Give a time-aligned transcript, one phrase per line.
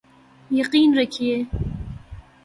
[0.51, 1.35] یقین رکھیے۔